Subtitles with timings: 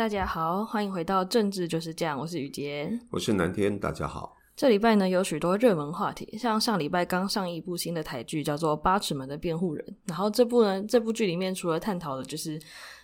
[0.00, 4.34] 大家好，欢迎回到政治就是这样，我是雨洁，我是南天，大家好。
[4.56, 12.58] 这礼拜呢有许多热门话题，像上礼拜刚上一部新的台剧叫做《八尺门的辩护人》，然后这部呢这部剧里面除了探讨的就是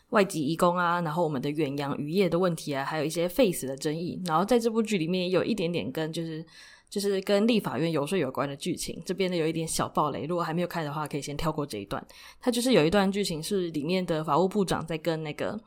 [0.08, 6.43] 外籍移工啊，然后我们的远洋渔业的问题啊，还有一些 face 的争议，然后在这部剧里面也有一点点跟就是
[6.88, 12.02] 就是跟立法院游说有关的剧情，这边呢有一点小暴雷，如果还没有看的话，可以先跳过这一段。
[12.40, 15.60] 它就是有一段剧情是里面的法务部长在跟那个。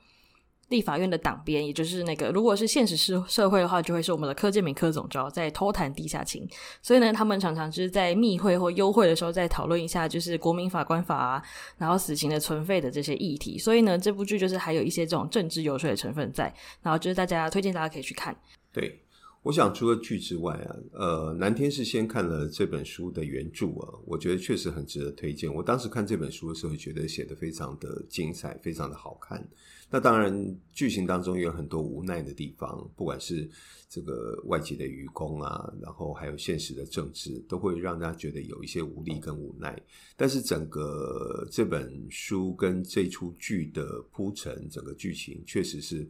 [0.70, 6.48] 立法院的党鞭，也就是那个，如果是现实社社会的话，就会是我们的柯建铭柯总召在偷谈地下情。
[6.82, 11.44] 所以呢，他们常常就是在密会或幽会的时候，再讨论一下就是国民法官法啊，
[11.78, 13.58] 然后死刑的存废的这些议题。
[13.58, 16.54] 所以呢，这部剧就是还有一些这种政治游说的成分在。
[16.82, 18.36] 然后就是大家推荐大家可以去看。
[18.72, 19.02] 对，
[19.42, 25.52] 我想除了剧之外啊，呃，南天是先看了这本书的原著啊，我觉得确实很值得推荐。
[25.54, 29.42] 我当时看这本书的时候，觉得写得非常的精彩，非常的好看。
[29.90, 33.50] 那当然，剧情当中也有很多无奈的地方，不管是
[33.90, 39.82] 这个外籍的愚公啊，然后还有现实的政治，都会让大家觉得有一些无力跟无奈。
[40.18, 46.06] 但是整个这本书跟这出剧的铺陈，整个剧情确实是。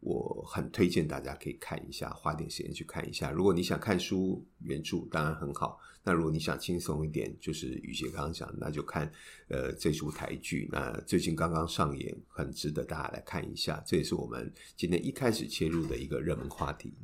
[0.00, 3.30] 我很推荐大家可以看一下，花点时间去看一下。
[3.30, 5.78] 如果你想看书原著，当然很好。
[6.02, 9.12] 那如果你想轻松一点，就是雨洁刚刚讲，那就看
[9.48, 10.66] 呃这出台剧。
[10.72, 13.82] 那最近刚刚上演，很值得大家来看一下。
[13.86, 16.94] 这也是我们今天一开始切入的一个热门话题。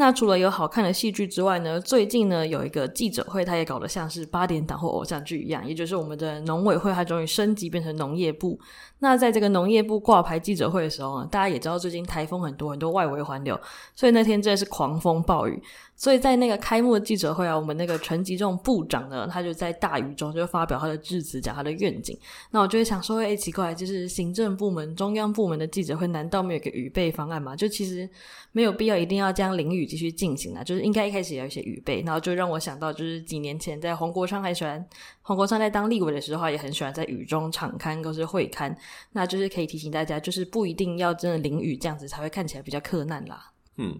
[0.00, 8.56] 那除了有好看的戏剧之外呢，最近呢有一个记者会，他也搞得像是八点档或偶像剧一样，也就是我们的农委会，它终于升级变成农业部。
[9.00, 13.60] 那在这个农业部挂牌记者会的时候呢，大家也知道最近台风很多，很多外围环流，
[13.96, 15.60] 所以那天真的是狂风暴雨。
[15.98, 22.16] 所以在那个开幕的记者会啊，我们那个陈吉仲部长呢，他就在大雨中就发表他的致辞，讲他的愿景。
[22.52, 27.56] 那我就会想说，哎，奇怪，就是行政部门、中央部门的记者会，难道没有个预备方案吗？
[27.56, 28.08] 就其实
[28.52, 32.00] 没有必要一定要将淋雨继续进行啊，就是应该一开始也有一些预备。
[32.02, 34.86] 然后就让我想到，就是几年前在黄国昌还喜欢
[35.22, 38.72] 黄国昌在当立委的时候，也很喜欢在雨中场刊或是会刊。
[39.10, 43.50] 那就是可以提醒大家，就是不一定要真的淋雨这样子才会看起来比较克难啦。
[43.78, 43.98] 嗯。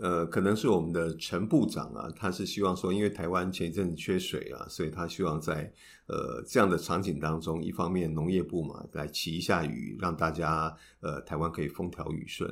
[0.00, 5.70] 呃，可能是我们的陈部长啊，他是希望说，因为台湾前一阵子缺水啊，所以他希望在
[6.06, 12.48] 呃这样的场景当中，一方面农业部嘛来起一下雨，让大家呃台湾可以风调雨顺。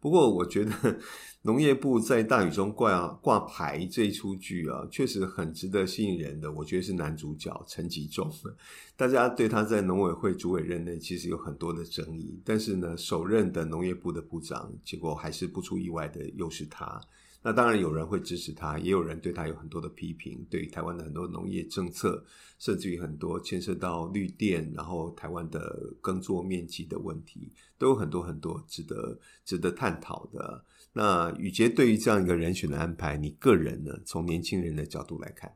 [0.00, 0.72] 不过我觉得
[1.42, 6.52] 农业部在大雨中挂挂牌这一出剧啊，确实很值得吸引人的。
[6.52, 8.32] 我觉得是男主角陈吉仲。
[8.96, 17.00] 大家对他在农委会主委任内其实有很多的争议，但是呢，首任的农业部的部长，结果还是不出意外的又是他。
[17.42, 22.24] 那当然有人会支持他，也有人对他有很多的批评，对于台湾的很多农业政策，
[22.58, 30.64] 甚至于很多牵涉到绿电，然后台湾的耕作面积的问题，都有很多很多值得值得探讨的。
[30.92, 35.52] 那宇杰对于这样一个人选的安排，你个人呢，从年轻人的角度来看？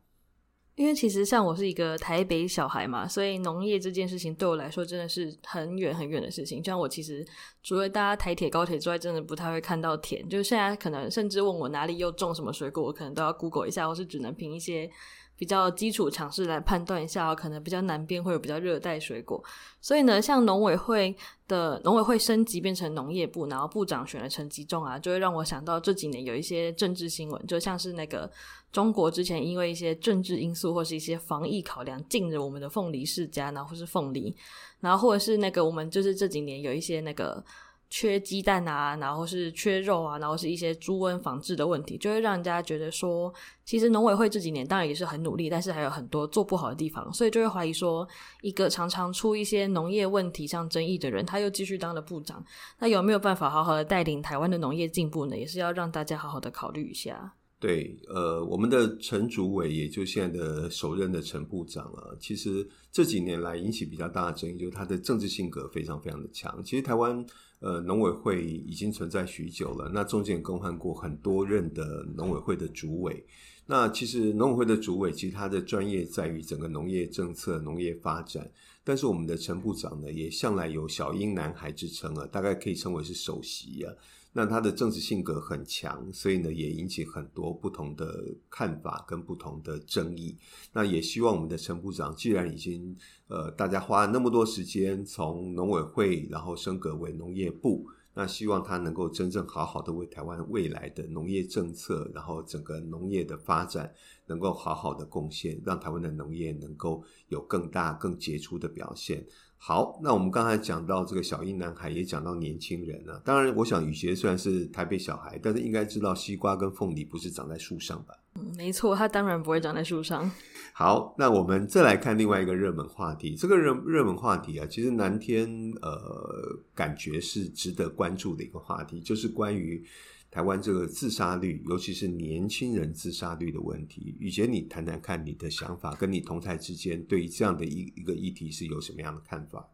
[0.76, 6.62] 因为其实像我是一个台北小孩嘛，所以农业这件事情对我来说真的是很远很远的事情。
[6.62, 7.26] 像我其实
[7.62, 10.28] 除了搭台铁高铁之外，真的不太会看到田。
[10.28, 14.91] 就是现在可能甚至问我哪里又种什么水果，我可能都要 Google 一下，或是只能凭一些
[15.38, 19.42] 比较基础常识来判断一下，可能比较南边会有比较热带水果。
[19.81, 21.16] 所以呢，像农委会
[21.48, 28.31] 的农委会升级变成农业部，然后部长选了陈吉仲啊，就会让我想到这几年有一些政治新闻，就像是那个。
[28.76, 34.37] 中国之前因为一些政治因素或是一些防疫考量，禁止我们的凤梨世家，然后或是凤梨，
[34.81, 37.42] 然后或者是那个我们就是这几年有一些那个
[37.88, 43.32] 缺鸡蛋啊，然后是缺肉啊，然后是一些猪瘟防治的问题，就会让人家觉得说，
[43.65, 48.06] 其实农委会这几年当然也是很努力，但是还有很多做不好的地方，所以就会怀疑说，
[48.42, 52.44] 一个常常出一些农业问题上争议的人，他又继续当了部长，
[52.81, 55.34] 那有没有办法好好的带领台湾的农业进步呢？
[55.34, 57.33] 也是要让大家好好的考虑一下。
[57.58, 66.62] 对，呃，我们的陈主委，也就现在的首任的陈部长啊，其实这几年来引起比较大的争议，就是他的政治性格非常非常的强。
[66.62, 67.24] 其实台湾
[67.60, 73.24] 呃农委会已经存在许久了，那中间更换过很多任的农委会的主委。
[73.64, 78.48] 那其实农委会的主委，其实他的专业在于整个农业政策、农业发展。
[78.84, 83.92] 但是我们的陈部长呢，也向来有小英男孩之称啊，大概可以称为是首席啊。
[84.38, 90.36] 那他的政治性格很强，所以呢，也引起很多不同的看法跟不同的争议。
[90.74, 92.94] 那也希望我们的陈部长，既然已经
[93.28, 97.86] 呃，大家花了那么多时间从农委会，然后升格为农业部，
[98.18, 103.92] 那希望他能够真正好好的为台湾未来的农业政策，然后整个农业的发展，
[104.24, 109.22] 能够好好的贡献，让台湾的农业能够有更大、更杰出的表现。
[109.59, 113.21] 好，那我们刚才讲到这个小英男孩，也讲到年轻人啊。
[113.22, 118.15] 当然，我想雨洁虽然是台北小孩，但是应该知道西瓜跟凤梨不是长在树上吧？
[118.36, 120.30] 嗯，没错，它当然不会长在树上。
[120.72, 123.34] 好，那我们再来看另外一个热门话题。
[123.34, 125.48] 这个热热门话题啊，其实南天
[125.80, 129.83] 呃，感觉是值得关注的一个话题，就是关于
[130.30, 134.15] 台湾这个自杀率，尤其是年轻人自杀率的问题。
[134.18, 139.66] 雨杰，你谈谈看你的想法，跟你同台之间对于这样的一一个议题是有什么样的看法？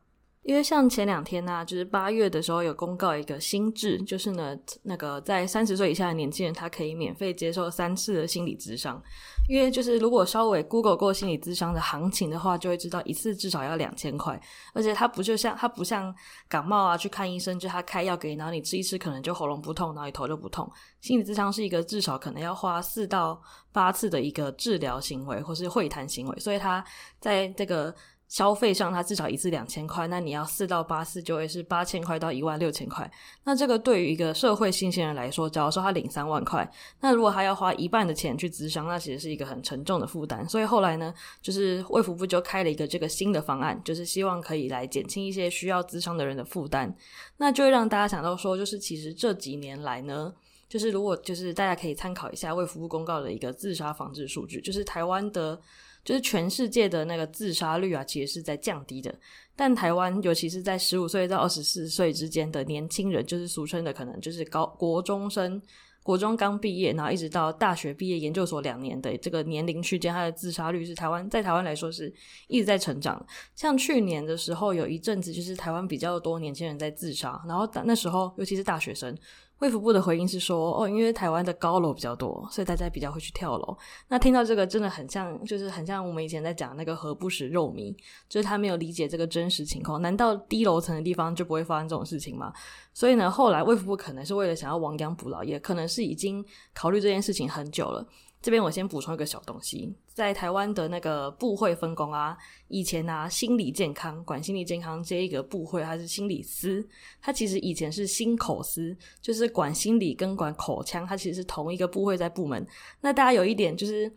[0.42, 9.00] 因为像前两天呢、就是八月的时候有公告一个新制，就是呢，那个在三十岁以下的年轻人，他可以免费接受三次的心理咨商。
[9.48, 14.40] 因为就是如果稍微 Google 过心理咨商的行情的话，就会知道一次至少要两千块，
[14.72, 16.12] 而且它不就像它不像
[16.48, 20.68] 感冒啊，去看医生就他开药给你，然后你吃一吃可能就喉咙不痛，然后你头就不痛。
[21.00, 23.40] 心理咨商是一个至少可能要花四到
[23.72, 26.84] 八次的一个治疗行为或是会谈行为，所以他
[27.20, 27.94] 在这个。
[28.32, 33.08] 消费上，它至少一次两千块，那你要四到八次就会是八千块到一万六千块。
[33.44, 36.66] 那这个对于一个社会新鲜人来说，假如说他领三万块，
[37.00, 40.48] 那如果他要花一半的钱去咨商，那其实是一个很沉重的负担。
[40.48, 41.12] 所以后来呢，
[41.42, 46.96] 就是卫福部就开了一个这个新的方案，就是希望可以来减轻一些需要咨商的人的负担。
[47.36, 50.32] 那就会让大家想到说，就是其实这几年来呢，
[50.70, 55.60] 就是如果就是大家可以参考一下卫福部公告的一个自杀防治数据，就是台湾的。
[56.04, 59.14] 就是全世界的那个自杀率啊，其实是在降低的。
[59.54, 65.60] 但台湾，尤其是在十五岁到二十四岁之间的年轻人，就是俗称的可能就是高国中生，
[66.02, 72.12] 国中刚毕业，然后一直到大学毕业、研究所两年的这个年龄区间，它的自杀率是台湾在台湾来说是
[72.48, 73.24] 一直在成长。
[73.54, 79.16] 像去年的时候，有一阵子就是台湾比较多年轻人在自杀，然后那时候尤其是大学生。
[79.62, 83.78] 卫福部的回应是说，哦，因为台湾的高楼比较多，所以大家比较会去跳楼。
[84.08, 87.94] 那听到这个，真的很像，就是很像我们以前在讲那个何不食肉糜，
[88.28, 90.02] 就是他没有理解这个真实情况。
[90.02, 92.52] 难道低楼层的地方就不会发生这种事情吗？
[92.92, 96.44] 所以呢，后来卫福部可能是为了想要亡羊补牢，也可能是已经
[96.74, 98.04] 考虑这件事情很久了。
[98.42, 102.36] 这边我先补充一个小东西，在台湾的那个部会分工啊，
[102.66, 106.84] 以前啊，心理健康管心理健康这一个部会，它是心理司，
[107.20, 112.66] 它其实以前是心口司，就是管心理跟管口腔，它其实同一个部会在部门。
[113.00, 114.12] 那大家有一点就是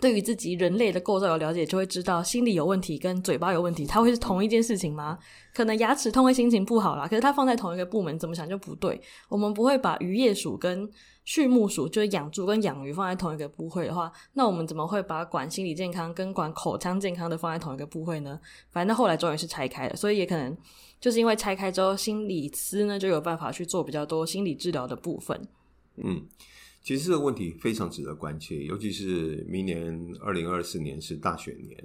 [0.00, 5.18] 对于自己人类的构造有了解，就会知道心理有问题跟嘴巴有问题，它会是同一件事情吗？
[5.54, 9.00] 可能牙齿痛会心情不好啦，可是它放在同一个部门，怎么想就不对。
[9.28, 10.86] 我们不会把渔业署跟
[11.24, 18.38] 畜牧署就是养猪跟养鱼放在同一个部会的话，那我们怎么会把管心理健康跟管口腔健康的放在同一个部会呢？
[18.70, 20.54] 反正后来终于是拆开了，所以也可能
[21.00, 25.40] 就是因为拆开之后，心理司呢就有办法去做比较多心理治疗的部分。
[25.96, 26.22] 嗯，
[26.86, 31.76] 其实这个问题非常值得关切，尤其是明年二零二四年是大选年。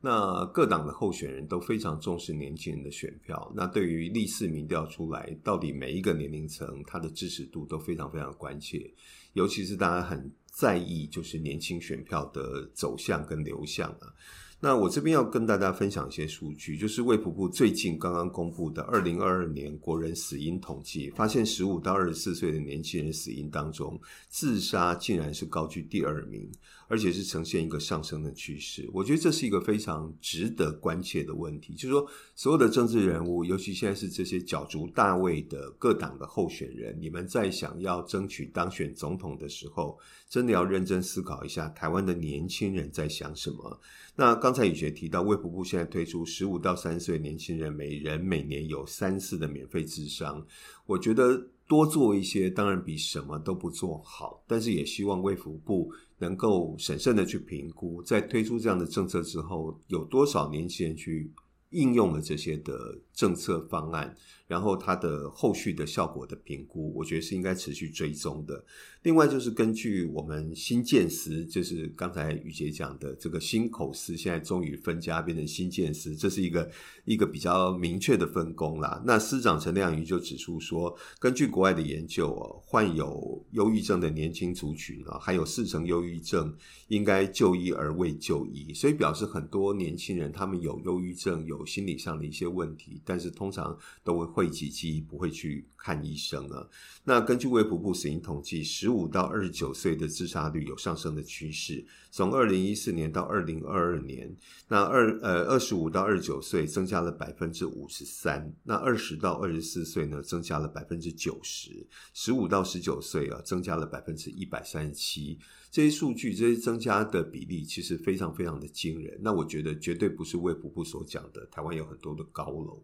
[0.00, 3.52] 那各党的候选人都非常重视年轻人的选票。
[3.54, 8.92] 那对于历次民调出来，到底每一个年龄层他的支持度都非常非常关切，
[9.34, 14.12] 尤其是大家很在意就是年轻选票的走向跟流向啊。
[14.60, 26.50] 那我这边要跟大家分享一些数据，就是卫福部最近刚刚公布的二零二二年国人死因统计，发现十五到二十四岁的年轻人死因当中，自杀竟然是高居第二名，
[26.88, 28.88] 而且是呈现一个上升的趋势。
[28.92, 43.80] 我觉得这是一个非常值得关切的问题，就是说所有的政治人物，尤其现在是这些角逐大位的各党的候选人，你们在想要争取当选总统的时候，真的要认真思考一下，台湾的年轻人在想什么。
[44.16, 50.44] 那刚才雨洁提到，卫福部现在推出十五到三十岁年轻人每人每年有三次的免费智商，
[50.86, 61.30] 我觉得多做一些当然比什么都不做好，但是也希望卫福部能够审慎的去评估，在推出这样的政策之后，有多少年轻人去
[61.70, 64.16] 应用了这些的政策方案。
[64.48, 68.64] 然后它的后续的效果的评估，我觉得是应该持续追踪的。
[69.02, 76.68] 另外就是根据我们新建司，就是刚才雨杰讲的这个心口司，现在终于分家变成新建司，这是一个
[77.04, 79.00] 一个比较明确的分工啦。
[79.06, 86.52] 那司长陈亮瑜就指出说，根据国外的研究哦，患有忧郁症的年轻族群啊，还有四成忧郁症
[86.88, 94.37] 应该就医而未就医，所以表示很多年轻人他们有忧郁症，有心理上的一些问题，但是通常都会。
[94.38, 96.64] 讳疾忌医，不会去看医生啊。
[97.02, 101.84] 那根据卫福部死因统计，十五到二十九岁的自杀率有上升的趋势。
[102.12, 104.32] 从二零一四年到二零二二年，
[104.68, 115.36] 那二呃二十五到二十九岁增加了百分之五十三，那二十到二十四岁呢增加了百分之九十，十五到十九岁啊增加了百分之一百三十七。
[115.68, 119.18] 这些数据，这些增加的比例其实非常非常的惊人。
[119.20, 122.80] 那我觉得绝对不是卫福部所讲的，台湾有很多的高楼。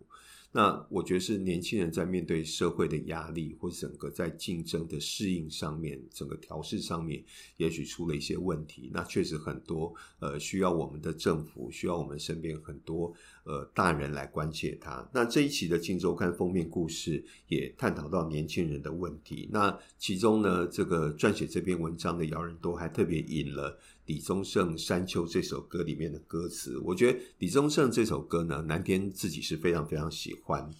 [0.56, 7.24] 那我觉得是年轻人在面对社会的压力，或整个在竞争的适应上面，整个调试上面，
[7.56, 8.88] 也许出了一些问题。
[8.94, 15.04] 那确实很多呃需要我们的政府，需要我们身边很多呃大人来关切他。
[15.12, 19.48] 那这一期的《镜周刊》封面故事也探讨到年轻人的问题。
[19.50, 23.76] 那其中呢，这个撰写这篇文章的姚人多还特别引了。
[24.06, 30.70] 李宗盛《山丘》这首歌里面的歌词，我觉得李宗盛这首歌呢，南天自己是非常非常喜欢。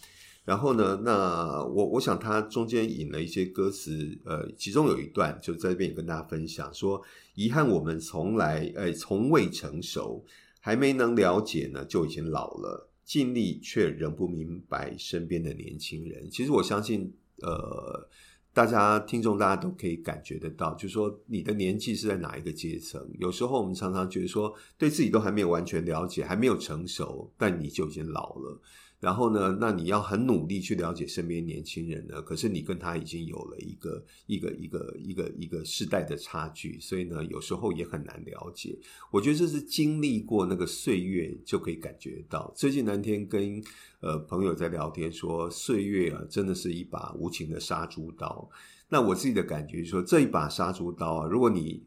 [0.45, 7.03] 然后呢，那我我想他中间引了一些歌词，呃，其中有一段就在这边也跟大家分享，说：
[7.35, 10.23] 遗憾我们从来，呃，从未成熟，
[10.61, 16.29] 还没能了解呢，就已经老了，尽力却仍不明白身边的年轻人。
[16.31, 18.09] 其实我相信，呃。
[18.55, 23.05] 大家听众，大家都可以感觉得到，就是说你的年纪是在哪一个阶层？
[23.19, 28.61] 有时候我们常常觉得说，对自己都还没有完全了解，还没有成熟，但你就已经老了。
[29.05, 38.75] 然后呢，那你要很努力去了解身边年轻人呢，可是你跟他已经有了一个一个一个一个一个世代的差距，所以呢，有时候也很难了解。
[39.11, 42.51] 我觉得这是经历过那个岁月就可以感觉到。
[42.57, 43.63] 最近蓝天跟
[44.01, 48.49] 呃朋友在聊天说，岁月啊，真的是一把无情的杀猪刀。
[48.89, 51.85] 那我自己的感觉说，这一把杀猪刀啊，如果你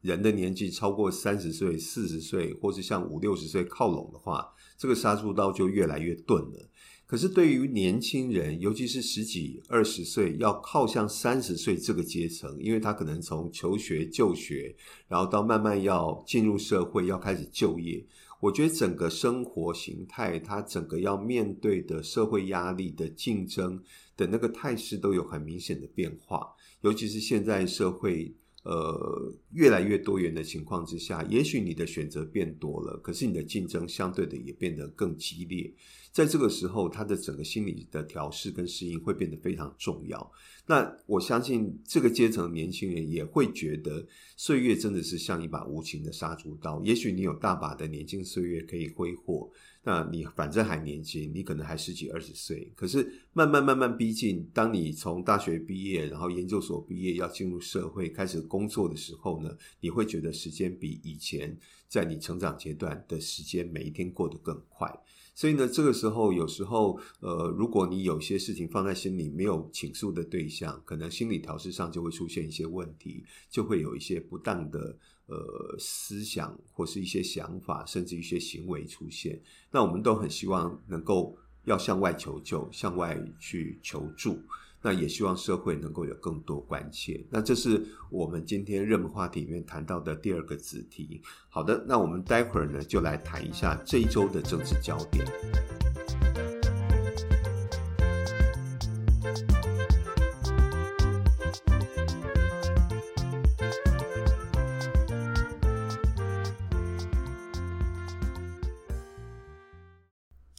[0.00, 6.70] 人的年纪超过三十岁、四十岁，或是像五六十岁靠拢的话，这个杀猪刀就越来越钝了。
[7.06, 14.74] 可是对于年轻人，尤其是十几、二十岁要靠向三十岁这个阶层，因为他可能从求学、就学，
[15.06, 18.04] 然后到慢慢要进入社会，要开始就业。
[18.40, 23.80] 我觉得整个生活形态，他整个要面对的社会压力的竞争
[24.16, 26.44] 的那个态势都有很明显的变化，
[26.80, 28.34] 尤其是现在社会。
[28.68, 35.72] 呃，越来越多元的情况之下，也许你的选择变多了，可是你的竞争相对的也变得更激烈。
[36.10, 40.32] 在这个时候，他的整个心理的调试跟适应会变得非常重要。
[40.66, 44.04] 那我相信这个阶层的年轻人也会觉得，
[44.36, 46.82] 岁月真的是像一把无情的杀猪刀。
[46.82, 49.48] 也许你有大把的年轻岁月可以挥霍。
[49.88, 64.92] 那你反正还年轻，你可能还十几二十岁，可是慢慢慢慢逼近，当你从大学毕业，然后研究所毕业，要进入社会开始工作的时候呢，你会觉得时间比以前在你成长阶段的时间每一天过得更快。
[65.36, 74.98] 所以呢，这个时候有时候，呃，如果你有些事情放在心里，没有倾诉的对象，可能心理调试上就会出现一些问题，就会有一些不当的。
[75.26, 79.40] 呃，思想或是一些想法，甚至一些行为出现，
[79.70, 84.40] 那我们都很希望能够要向外求救，向外去求助。
[84.82, 87.26] 那也希望社会能够有更多关切。
[87.28, 91.20] 那这是我们今天热门话题里面谈到的第二个子题。
[91.48, 95.26] 好的，那我们待会儿呢就来谈一下这一周的政治焦点。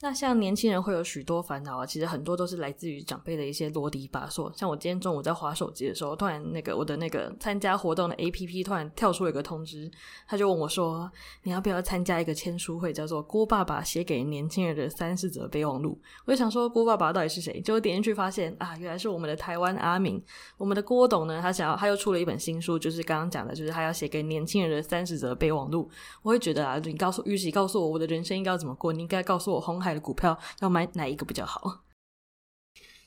[0.07, 4.49] 那像年轻人会有许多烦恼啊，其实很多都是来自于长辈的一些啰里吧嗦。
[4.57, 9.91] 像我今天中午在划手机的时候，突然那个我的那个参加活动的 APP 突然跳出了一个通知，
[10.25, 11.11] 他就问我说
[11.43, 17.59] ：“你要不要参加一个签书会，叫做郭爸爸写给年轻人的三十则备忘录？”我就想说郭爸爸到底是谁？
[17.59, 20.23] 结果点进去发现啊，原来是我们的台湾阿明，
[20.57, 21.41] 我们的郭董呢。
[21.41, 25.89] 他想要他又出了一本新书，就是刚刚讲的，就是他要写给年轻人的三十则备忘录。
[26.21, 29.96] 我会觉得啊，你告诉与其告诉我我的人生应该怎么过，你应该告诉我红海。
[29.99, 31.85] 股票要买哪一个比较好？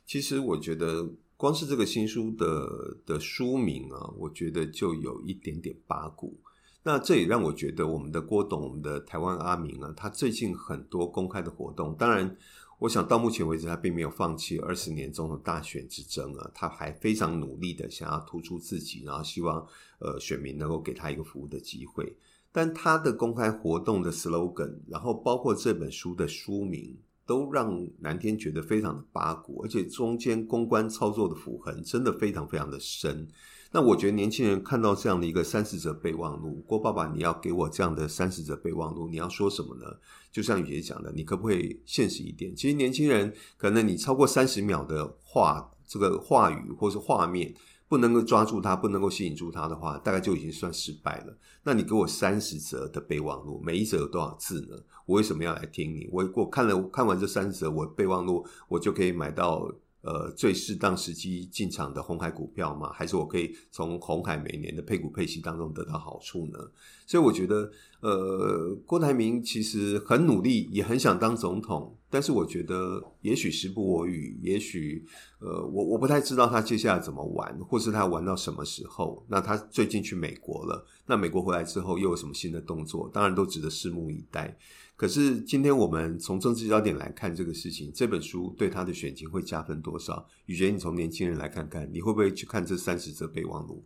[0.04, 6.40] 其实我觉得，光是这个新书的的书名啊，我觉得就有一点点八股。
[6.82, 12.36] 那这也让我觉得，我们的郭董，我们的台湾阿明啊，他最近很多公开的活动，当然，
[12.78, 19.64] 我想到目前为止，他并没有放弃二十年中的大选之争啊，他还非常努力的想要突出自己，然后希望
[20.00, 22.16] 呃选民能够给他一个服务的机会。
[22.52, 33.28] 但他的公开活动的 slogan，然后包括这本书的书名，都让蓝天觉得非常的八股，而且中间公关操作的斧痕真的非常非常的深。
[33.72, 39.84] 那我觉得年轻人看到这样的一个三十则备忘录，郭爸爸，你要给我这样的三十则备忘录，你要说什么呢？
[40.32, 42.52] 就像雨杰讲的，你可不可以现实一点？
[42.56, 47.54] 其实年轻人可能你超过三十秒的话，这个话语或是画面。
[47.90, 51.36] 不能够抓住它，不能够吸引住它的话，大概就已经算失败了。
[51.64, 54.76] 那你给我三十折的备忘录，每一折有多少字呢？
[55.06, 56.08] 我为什么要来听你？
[56.12, 59.68] 我我看了看完这三十折，我备忘录，我就可以买到
[60.02, 62.92] 呃最适当时机进场的红海股票吗？
[62.92, 66.58] 还是我可以从红海每年的配股配息当中得到好处呢？
[67.06, 71.96] 所以我觉得，呃，郭台铭其实很努力，也很想当总统。
[72.12, 75.04] 但是我觉得，也许时不我与，也许，
[75.38, 79.24] 呃，我我不太知道他接下来怎么玩，或是他玩到什么时候。
[79.28, 83.08] 那他最近去美国了，那美国回来之后又有什么新的动作？
[83.12, 84.56] 当然都值得拭目以待。
[85.00, 90.26] 可是今天我们从政治焦点来看这个事情，这本书对他的选情会加分多少？
[90.44, 93.82] 雨洁，你从年轻人来看看，你会不会去看这三十则备忘录？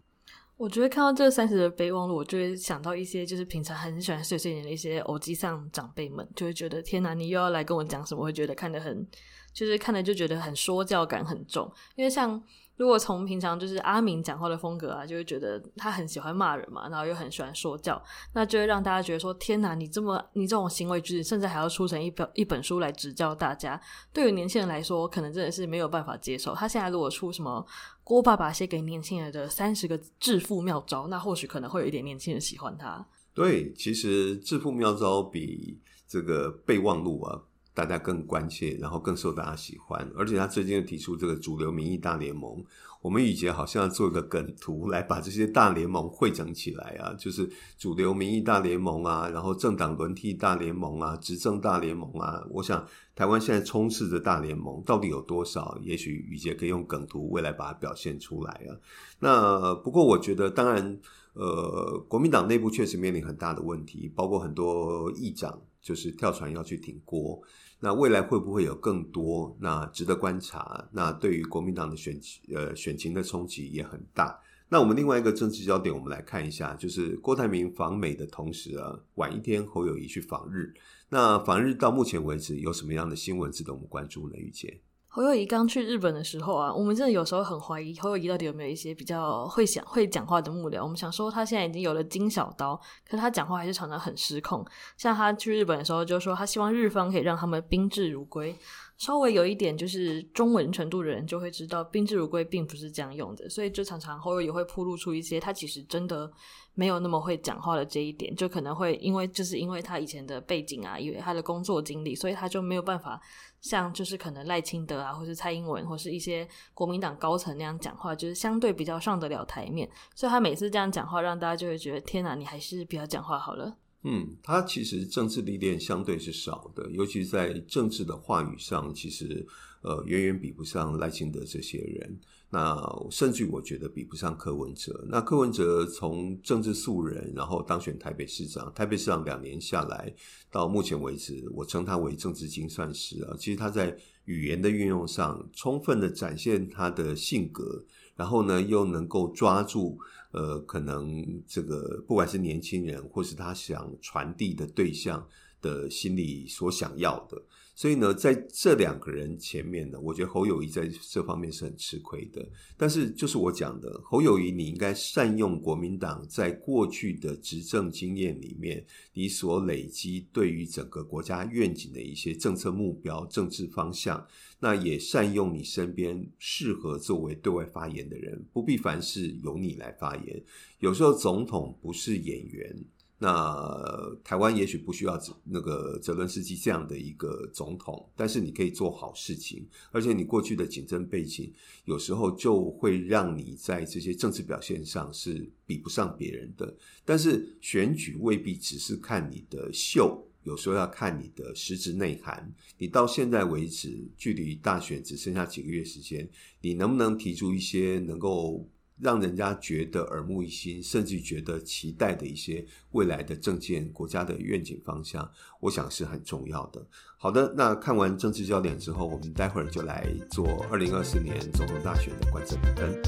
[0.57, 8.25] 我觉得看到这三十则备忘录，我就会想到一些就是平常很喜欢碎碎念的一些欧吉桑长辈们，就会觉得天哪，你又要来跟我讲什么？
[8.25, 9.07] 会觉得看得很，
[9.53, 12.43] 就是看了就觉得很说教感很重，因为像。
[12.77, 18.03] 如果从平常就是阿明讲话的风格啊，就会觉得他很喜欢骂人嘛，然后又很喜欢说教，
[18.33, 23.81] 那就会让大家觉得说：天哪，你这么你这种行为举止，甚至还要出成一本一本书来指教大家。
[24.13, 26.55] 对于年轻人来说，可能真的是没有办法接受。
[26.55, 27.65] 他现在如果出什么
[28.03, 33.07] 郭爸爸写给年轻人的三十个致富妙招，那或许可能会有一点年轻人喜欢他。
[33.33, 37.41] 对，其实致富妙招比这个备忘录啊。
[37.75, 42.65] 大家更关切，然后更受大家喜欢，而且他最近又提出这个主流民意大联盟，
[43.03, 55.77] 我们雨洁好像要做一个梗图来把这些大联盟汇整起来啊，就是主流民意大联盟啊，然后政党轮替大联盟啊，执政大联盟啊，我想台湾现在充斥着大联盟，到底有多少？
[55.83, 58.71] 也许雨杰可以用梗图未来把它表现出来啊。
[59.19, 60.97] 那不过我觉得，当然，
[61.33, 67.43] 呃，国民党内部确实面临很大的问题，包括很多议长就是跳船要去挺郭。
[67.85, 69.55] 那未来会不会有更多？
[69.61, 70.89] 那值得观察。
[70.91, 72.19] 那对于国民党的选
[72.55, 74.41] 呃选情的冲击也很大。
[74.71, 80.73] 那我们另外一个政治焦点，我们来看一下，就是郭台铭访美的同时啊，晚一天侯友谊去访日。
[81.11, 84.37] 那访日到目前为止有什么样的新闻值得我们关注呢？
[84.39, 84.81] 玉杰。
[85.15, 90.83] 侯友宜刚去日本的时候啊，我们真的有时候很怀疑侯友宜到底有没有一些比较会想会讲话的幕僚。
[90.83, 92.75] 我们想说他现在已经有了金小刀，
[93.09, 94.67] 可是他讲话还是常常很失控。
[94.97, 98.59] 像他去日本的时候就说他希望日方可以让他们宾至如归。
[98.97, 106.29] 稍微有一点就是中文程度的人就会知道宾至如归并不是这样用的，所以就常常侯友宜会铺露出一些他其实真的
[106.75, 113.21] 没有那么会讲话的这一点，就可能会因为就是因为他以前的背景啊，因为他的工作经历，所以他就没有办法。
[113.65, 123.75] 像就是可能赖清德啊，或是蔡英文，或是一些国民党高层那样讲话，就是相对比较上得了台面，所以他每次这样讲话，让大家就会觉得天哪，你还是不要讲话好了。
[124.05, 129.47] 嗯，他其实政治历练相对是少的，尤其在政治的话语上，其实
[129.81, 132.19] 呃远远比不上赖清德这些人。
[132.51, 132.79] 那
[133.11, 135.05] 甚至我觉得比不上柯文哲。
[135.09, 140.15] 那柯文哲从政治素人，然后当选台北市长，台北市长两年下来，
[140.53, 143.35] 到目前为止，我称他为政治精算师啊。
[143.41, 149.99] 其实他在语言的运用上，充分的展现他的性格，然后呢，又能够抓住
[150.35, 155.25] 呃，可能这个不管是年轻人，或是他想传递的对象
[155.63, 157.41] 的心里所想要的。
[157.77, 162.49] 所以呢，在这两个人前面呢，我觉得侯友谊在这方面是很吃亏的。
[162.77, 174.25] 但是，就是我讲的，侯友谊，你应该善用国民党在过去的执政经验里面，你所累积对于整个国家愿景的一些政策目标、政治方向。
[174.61, 180.43] 那也善用你身边适合作为对外发言的人，不必凡事由你来发言。
[180.79, 182.85] 有时候，总统不是演员。
[183.25, 191.51] 那台湾也许不需要那个泽伦斯基这样的一个总统，但是你可以做好事情，而且你过去的竞争背景，
[191.87, 196.77] 有时候就会让你在这些政治表现上是比不上别人的。
[197.03, 202.53] 但是选举未必只是看你的秀，有时候要看你的实质内涵。
[202.77, 206.29] 你到现在为止，距离大选只剩下几个月时间，
[206.61, 208.69] 你能不能提出一些能够
[209.01, 215.31] 让人家觉得耳目一新，甚至觉得期待的一些未来的政见、国家的愿景方向，
[215.61, 216.87] 我想是很重要的。
[217.17, 223.03] 好的，那看完政治焦点之后，我们待会儿就来做二零二四年总统大选的观测评分。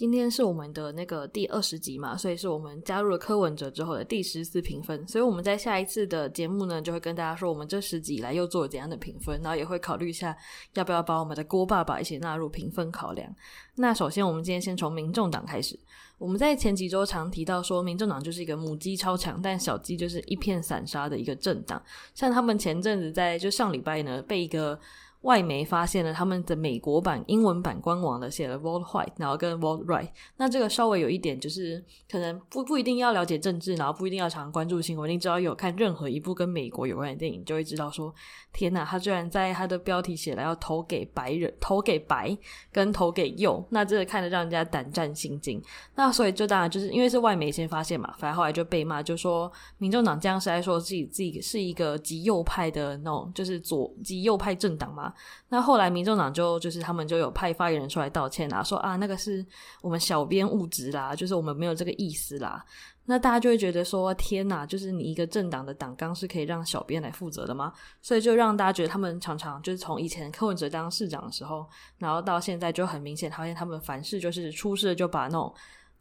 [0.00, 5.06] 今天是我们的那个第二十集嘛，所以是我们加入了柯文哲之后的第十次评分。
[5.06, 10.34] 所以我们在下一次的节目呢，就会跟大家说我们这十集来又做了怎样的评分，然后也会考虑一下
[10.72, 13.30] 要不要把我们的郭爸爸一起纳入评分考量。
[13.74, 15.78] 那首先，我们今天先从民众党开始。
[16.16, 21.82] 我们在前几周常提到说，民众党就是一个母鸡超强，但小鸡就是一片散沙的一个政党。
[22.14, 24.80] 像他们前阵子在就上礼拜呢，被一个
[25.22, 30.08] 外媒发现了他们的美国版英文版官网的写了 vote white，然后跟 vote right。
[30.38, 35.10] 那这个稍微有一点就是可能不不一定要了解政治，然后不一定要常关注新闻。
[35.10, 38.14] 你只要有看任何一部跟美国有关的电影，就会知道说，
[38.52, 42.34] 天哪，他居然在他的标题写了要投给白人， 投给白
[42.72, 45.62] 跟投给右，那这个看得让人家胆战心惊。
[45.96, 55.09] 那所以就当然就是因为是外媒先发现嘛，反正后来就被骂，就说民众党这样是在说自己自己是一个极右派的那种，就是左极右派政党嘛。
[55.48, 59.44] 那后来，民众党就就是他们就有派发言人出来道歉啊，说啊，那个是
[59.82, 62.64] 我们小编误职啦，就是我们没有这个意思啦。
[63.06, 67.72] 那大家就会觉得说，天哪，就是你一个政党的党纲是可以让小编来负责的吗？
[68.00, 71.66] 所以就让大家觉得他们常常就是从以前柯文哲当市长的时候，
[71.98, 75.52] 然后到现在就很明显，发现他们凡事就是出事就把那种。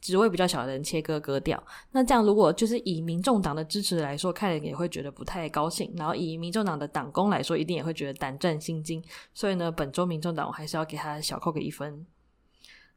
[0.01, 9.03] 职位比较小的人切割割掉，那这样如果就是以民众党的支持来说，看人也会觉得不太高兴；然后以民众党的党工来说，一定也会觉得胆战心惊。
[9.33, 12.05] 所以呢，本周民众党我还是要给他小扣个一分。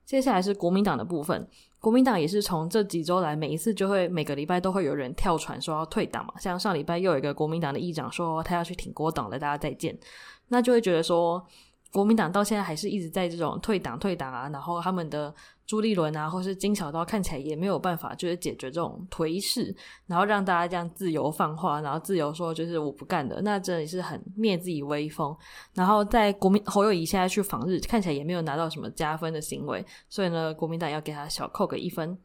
[0.05, 1.49] 接下来是国民党的部分，
[1.81, 9.99] 国民党也是从这几周来，每一次就会每个礼拜都会有人跳船说要退党嘛，像上礼拜又有一个国民党的议长说他要去挺国党了，大家再见，
[10.49, 11.45] 那就会觉得说。
[11.93, 15.33] 国民党到现在还是一直在这种退党退党啊，然后他们的
[15.67, 19.75] 朱立伦啊，或是金小刀看起来也没有办法，就是解决这种颓势，
[20.07, 25.37] 然后让大家这样自由放话，然后自由说就是我不干的，那真的是很灭自己威风。
[25.75, 32.17] 然后在国民侯友宜现在去访日，看起来也没有拿到什么加分的行为，所以呢，国民党要给他小扣个一分。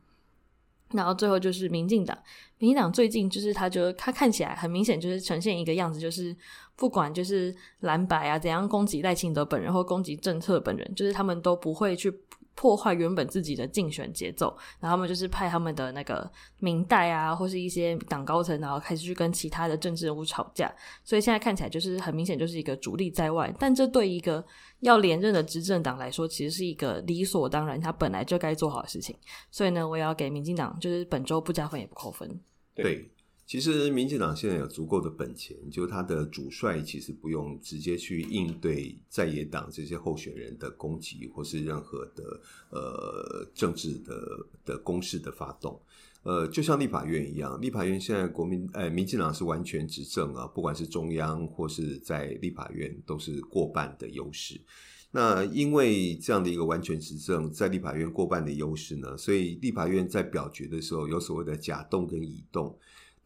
[0.94, 2.18] 然后最后就是民进党，
[2.60, 6.34] 民进党最近就是他就他看起来很明显就是呈现一个样子，就是
[6.78, 12.14] 不管就是蓝白啊怎样攻击赖清德本人或攻击政策本人，就是他们都不会去。
[12.60, 14.48] 破坏原本自己的竞选节奏，
[14.80, 20.74] 然后他们就是派他们的那个民代啊，或是一些党高层，然后开始去跟其他的政治人物吵架。
[21.04, 23.54] 所以现在看起来就是很明显，就是一个主力在外。
[23.60, 24.44] 但这对一个
[24.80, 29.16] 要连任的执政党来说，其实是一个理所当然，他本来就该做好的事情。
[29.52, 32.28] 所以呢，我也要给民进党，就是本周不加分也不扣分。
[32.74, 33.08] 对。
[33.48, 45.80] 其实民进党现在有足够的本钱，就他的主帅其实不用直接去应对在野党这些候选人的攻击，或是任何的呃政治的的攻势的发动。
[46.24, 54.60] 呃，就像立法院一样，立法院现在国民呃民进党是完全执政啊，不管是中央或是在立法院都是过半的优势。
[55.12, 62.78] 那因为这样的一个完全执政，在立法院过半的优势呢，所以立法院在表决的时候有所谓的甲动跟乙动。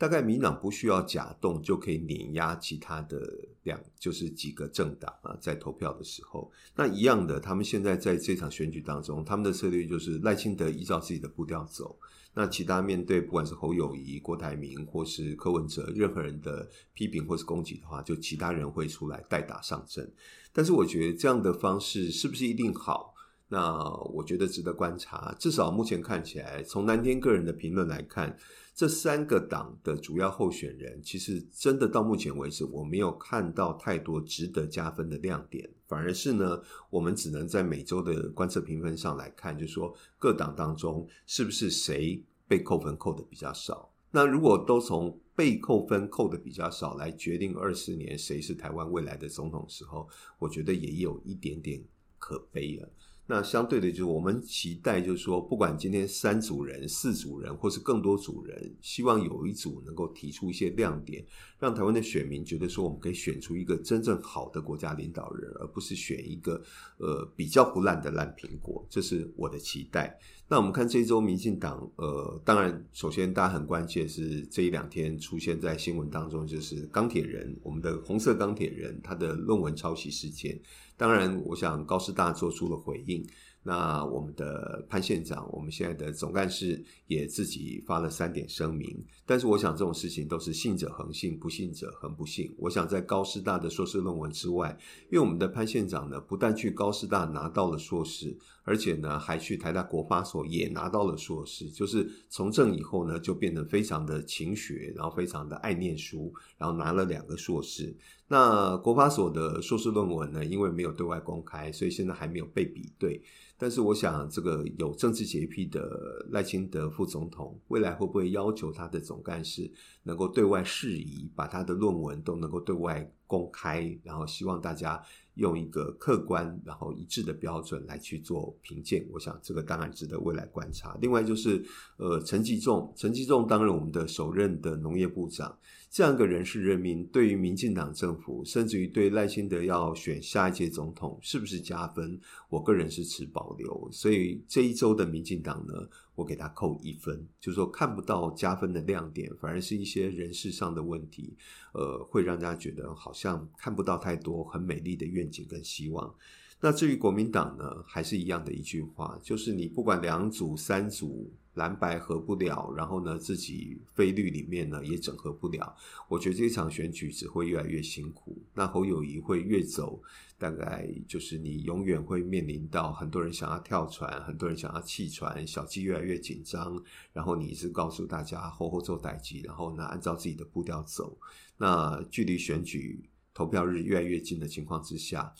[0.01, 3.21] 大概民党不需要假动就可以碾压其他的
[3.61, 11.95] 两，就是几个政党啊，在投票的时候，那一样的，他们现在在这场选举当中，他们的策略就是赖清德依照自己的步调走，
[12.33, 20.11] 那其他面对不管是侯友谊、郭台铭或是柯文哲，任何人的批评或是攻击的话，就其他人会出来代打上阵。
[20.51, 23.13] 但是我觉得这样的方式是不是一定好？
[23.49, 25.35] 那我觉得值得观察。
[25.37, 28.35] 至少目前看起来，从南天个人的评论来看。
[28.73, 43.91] 这三个党的主要候选人，其实真的到目前为止，我没有看到太多值得加分的亮点，反而是呢，我们只能在每周的观测评分上来看，就说各党当中是不是谁被扣分扣的比较少。
[44.09, 50.07] 那如果都从被扣分扣的比较少来决定二四年谁是台湾未来的总统时候，
[50.39, 51.81] 我觉得也有一点点
[52.17, 52.89] 可悲了。
[53.31, 61.25] 那相对的，就是我们期待，就是说，不管今天三组人、四组人，或是更多组人，希望有一组能够提出一些亮点，
[61.57, 66.61] 让台湾的选民觉得说，我们可以选出一个真正好的国家领导人，而不是选一个
[66.97, 68.85] 呃比较不烂的烂苹果。
[68.89, 70.19] 这是我的期待。
[70.49, 80.59] 那我们看这一周民进党，呃，当然，首先大家很关切是这一两天出现在新闻当中，就是钢铁人，我们的红色钢铁人他的论文抄袭事件。
[81.01, 83.25] 当然，我想高师大做出了回应。
[83.63, 89.03] 那我们的潘县长，我们现在的总干事也自己发了三点声明。
[89.25, 92.53] 但是，我想这种事情都是信者恒信，不信者恒不信。
[92.55, 94.77] 我想在高师大的硕士论文之外，
[95.11, 101.69] 因为我们的潘县长呢，不但去高师大拿到了硕士，而且呢，还去台大国发所也拿到了硕士。
[101.69, 107.95] 就是从政以后呢，就变得非常的勤学，然后非常的爱念书，然后拿了两个硕士。
[108.27, 113.21] 那国法所的硕士论文呢，因为没有对外公开，所以现在还没有被比对。
[113.57, 119.71] 但是我想，这个有政治洁癖的赖清德副总统，未来会不会要求他的总干事
[120.01, 124.99] 能够对外释疑，把他的论文都能够对外公开，然后希望大家
[125.41, 129.05] 用一个客观然后一致的标准来去做评鉴。
[129.11, 130.97] 我想这个当然值得未来观察。
[131.01, 131.61] 另外就是，
[131.97, 135.57] 呃，陈吉仲，陈吉仲当然我们的首任的农业部长。
[135.89, 142.17] 这样一个人事任命，对于民进党政府，甚至于对赖清德要选下一届总统，是不是加分？
[142.47, 143.89] 我个人是持保留。
[143.91, 145.73] 所以这一周的民进党呢，
[146.21, 151.35] 我给他扣一分，就是说看不到加分的亮点，反而是一些人事上的问题，
[151.73, 156.15] 呃，会让大家觉得好像看不到太多很美丽的愿景跟希望。
[156.59, 161.31] 那至于国民党呢，还是一样的一句话，就是你不管两组三组。
[161.55, 165.75] 蓝白合不了，然后呢，自己非绿里面呢也整合不了。
[166.07, 168.37] 我觉得这场选举只会越来越辛苦。
[168.53, 170.01] 那侯友宜会越走，
[170.37, 176.81] 大概就是你永远会面临到很多人想要跳船，很多人想要弃船，小鸡越来越紧张。
[177.11, 181.17] 然后你一直告诉大家后后做代志，然后呢按照自己的步调走。
[181.57, 185.33] 那距离选举投票日越来越近的情况之下。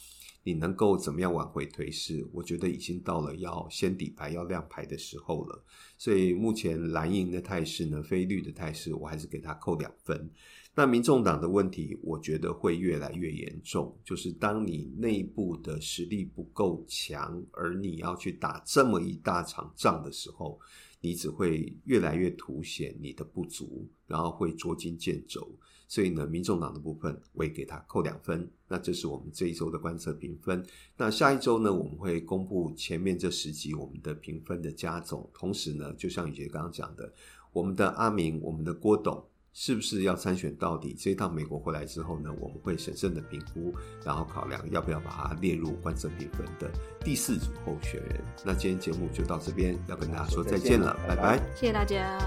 [0.44, 2.28] 你能够怎么样挽回颓势？
[2.34, 5.64] 我觉得已经到了要先底牌、要亮牌的时候了。
[5.98, 10.30] 所以目前蓝营的态势呢，非绿的态势，我还是给他扣两分。
[10.74, 13.96] 那民众党的问题，我觉得会越来越严重。
[14.06, 20.58] 就是当你内部的实力不够强，而你要去打这么一大场仗的时候，
[21.02, 25.56] 你只会越来越凸显你的不足，然后会捉襟见肘。
[25.92, 28.50] 所以呢，民众党的部分我也给他扣两分。
[28.66, 30.66] 那这是我们这一周的观测评分。
[30.96, 35.30] 那下一周呢，我们会公布前面这十集我们的评分的加总。
[35.34, 37.12] 同时呢，就像宇杰刚刚讲的，
[37.52, 40.94] 我们的阿明、我们的郭董是不是要参选到底？
[40.98, 43.74] 这一趟美国回来之后呢，我们会审慎的评估，
[44.06, 46.72] 然后考量要不要把它列入观测评分的
[47.04, 48.24] 第四组候选人。
[48.46, 52.18] 那今天节目就到这边，要跟大家说再见了，拜拜，谢谢大家。